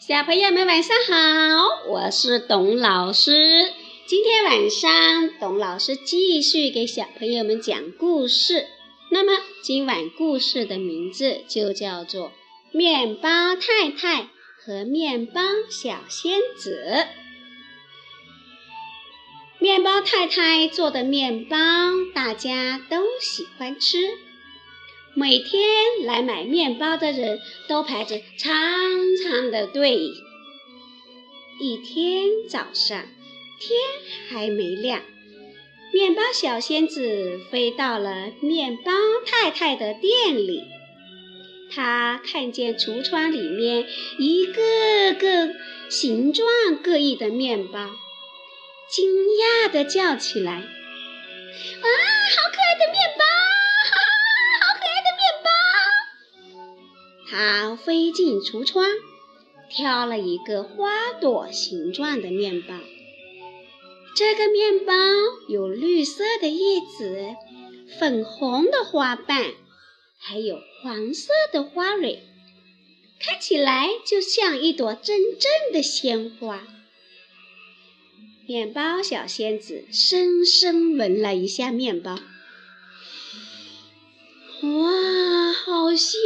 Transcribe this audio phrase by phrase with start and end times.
[0.00, 3.32] 小朋友们晚上好，我是董老师。
[4.06, 4.90] 今天晚上，
[5.40, 8.64] 董老师继续给小朋友们讲故事。
[9.10, 12.28] 那么，今晚故事的名字就叫做
[12.70, 14.28] 《面包太太
[14.64, 16.80] 和面包小仙子》。
[19.58, 21.56] 面包太太做的面包，
[22.14, 23.98] 大家都喜欢吃。
[25.18, 25.60] 每天
[26.04, 28.54] 来买面包的人都排着长
[29.16, 30.12] 长的队。
[31.58, 33.04] 一天早上，
[33.58, 33.80] 天
[34.28, 35.02] 还没亮，
[35.92, 38.92] 面包小仙子飞到了面包
[39.26, 40.62] 太太的店里。
[41.68, 43.88] 她看见橱窗里面
[44.20, 45.52] 一个个
[45.90, 46.46] 形状
[46.80, 47.90] 各异的面包，
[48.88, 52.87] 惊讶地叫起来：“啊，好可爱的
[57.84, 58.86] 飞进橱窗，
[59.70, 62.74] 挑了一个花朵形状的面包。
[64.16, 64.92] 这个面包
[65.48, 67.36] 有绿色的叶子、
[67.98, 69.52] 粉红的花瓣，
[70.18, 72.22] 还有黄色的花蕊，
[73.20, 76.66] 看起来就像一朵真正的鲜花。
[78.46, 82.18] 面包小仙子深深闻了一下面包，
[84.62, 86.18] 哇，好香！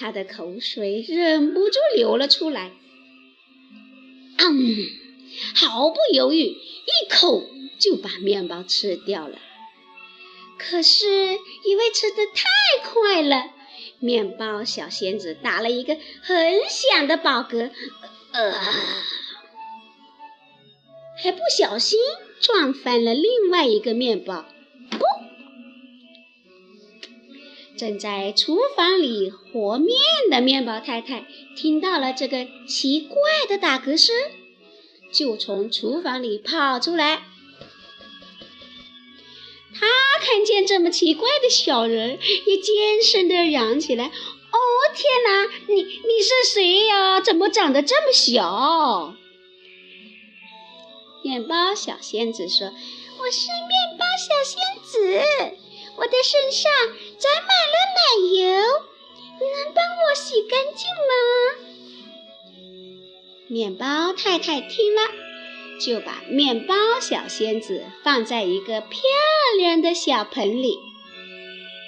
[0.00, 2.72] 他的口水忍不住流了出来，
[4.38, 4.76] 嗯，
[5.54, 7.44] 毫不犹豫，一口
[7.78, 9.38] 就把面包吃掉了。
[10.58, 11.04] 可是
[11.66, 13.50] 因为吃的太快了，
[13.98, 17.70] 面包小仙子打了一个很响的饱嗝，
[18.32, 18.52] 呃，
[21.22, 21.98] 还不小心
[22.40, 24.46] 撞翻了另外一个面包。
[27.80, 29.96] 正在厨房里和面
[30.30, 31.24] 的面包太太
[31.56, 33.16] 听到了这个奇怪
[33.48, 34.14] 的打嗝声，
[35.10, 37.22] 就从厨房里跑出来。
[39.72, 39.86] 他
[40.20, 44.12] 看见这么奇怪的小人，也尖声地嚷起来：“哦，
[44.94, 45.50] 天哪！
[45.66, 47.22] 你你是谁呀？
[47.22, 49.14] 怎么长得这么小？”
[51.24, 52.66] 面包小仙子说
[53.16, 55.24] ：“我是面包小仙子。”
[55.96, 56.72] 我的身上
[57.20, 58.00] 沾满了奶
[58.40, 58.48] 油，
[59.38, 61.12] 你能帮我洗干净吗？
[63.46, 65.02] 面包太太听了，
[65.84, 69.00] 就把面包小仙子放在一个漂
[69.58, 70.78] 亮的小盆里，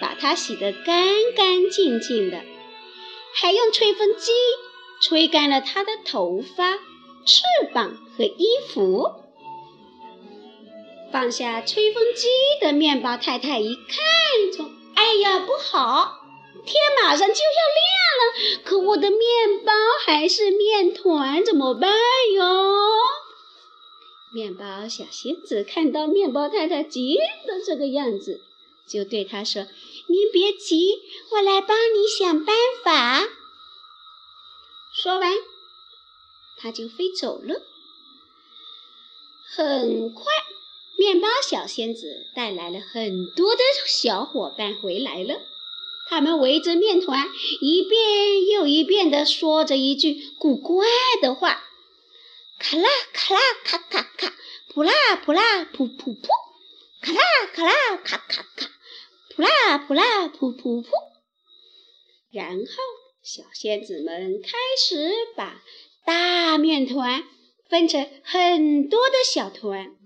[0.00, 2.42] 把它洗得干干净净的，
[3.32, 4.32] 还用吹风机
[5.00, 6.74] 吹干了它的头发、
[7.24, 7.42] 翅
[7.72, 9.10] 膀和衣服。
[11.12, 12.28] 放下吹风机
[12.60, 16.20] 的面包太太一看，说：“哎呀，不好！
[16.66, 19.72] 天马上就要亮了，可我的面包
[20.04, 21.92] 还是面团，怎么办
[22.34, 22.94] 哟？”
[24.32, 27.16] 面包小仙子看到面包太太急
[27.46, 28.42] 的这个样子，
[28.88, 29.66] 就对她说
[30.08, 33.28] ：“您别急，我来帮你想办法。”
[34.94, 35.32] 说完，
[36.56, 37.62] 他就飞走了。
[39.54, 40.24] 很快。
[40.96, 45.40] 面包小仙子带来了很多的小伙伴回来了，
[46.08, 47.26] 他们围着面团，
[47.60, 50.86] 一遍又一遍地说着一句古怪
[51.20, 51.62] 的话
[52.58, 54.32] ：“咔啦咔啦咔咔咔，
[54.72, 54.92] 扑啦
[55.24, 56.28] 扑啦噗噗噗，
[57.00, 57.20] 咔啦
[57.52, 58.70] 咔啦咔咔咔，
[59.34, 60.88] 扑啦扑啦噗噗噗。”
[62.30, 62.64] 然后，
[63.22, 65.62] 小仙子们开始把
[66.04, 67.24] 大面团
[67.68, 69.96] 分成很多的小团。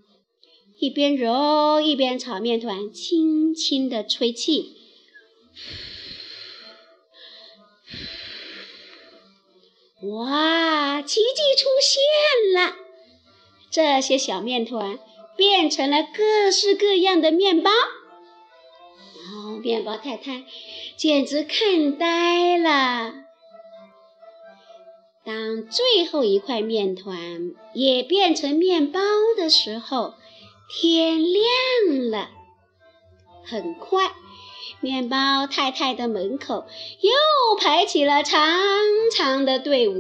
[0.79, 4.75] 一边揉一边炒面团，轻轻地吹气。
[10.03, 12.77] 哇，奇迹出现了！
[13.71, 14.99] 这些小面团
[15.37, 17.71] 变成了各式各样的面包。
[17.71, 20.45] 哦，面包太太
[20.97, 23.25] 简直看呆了。
[25.25, 29.01] 当最后一块面团也变成面包
[29.37, 30.15] 的时候，
[30.71, 32.29] 天亮了，
[33.43, 34.13] 很快，
[34.81, 36.67] 面包太太的门口
[37.01, 38.47] 又排起了长
[39.17, 39.95] 长的队伍，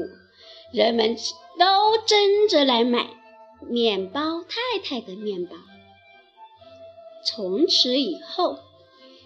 [0.70, 1.17] 人们
[1.59, 3.09] 都争着来买
[3.67, 5.56] 面包太太的面包。
[7.25, 8.59] 从此以后，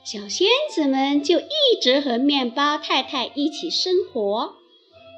[0.04, 4.54] 小仙子们就一直和面包太太一起生活，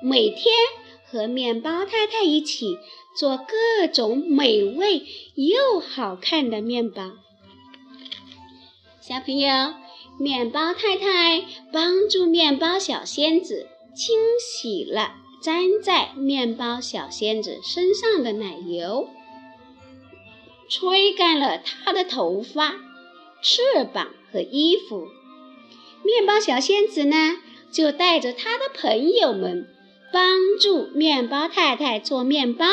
[0.02, 0.54] 每天
[1.06, 2.78] 和面包太太一起。
[3.16, 7.12] 做各种美味又好看的面包。
[9.00, 9.74] 小朋友，
[10.18, 19.08] 面包太太帮助面包小仙子清洗了粘在面包小仙子身上的奶油，
[20.68, 22.76] 吹干了她的头发、
[23.42, 25.06] 翅膀和衣服。
[26.02, 27.36] 面包小仙子呢，
[27.70, 29.68] 就带着他的朋友们
[30.12, 32.66] 帮助面包太太做面包。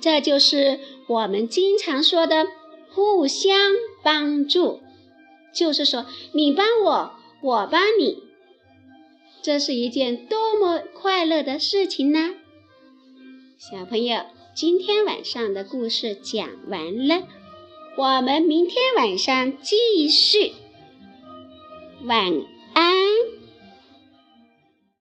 [0.00, 2.46] 这就是我们经常说的
[2.90, 3.72] 互相
[4.02, 4.80] 帮助，
[5.52, 7.12] 就是说你帮我，
[7.42, 8.22] 我帮你。
[9.42, 12.34] 这是一件多么快乐的事情呢？
[13.56, 14.22] 小朋友，
[14.54, 17.26] 今天晚上的故事讲完了，
[17.96, 20.52] 我们明天晚上继续。
[22.04, 22.57] 晚。